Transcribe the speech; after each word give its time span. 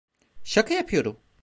Şaka 0.43 0.73
yapıyorum. 0.73 1.17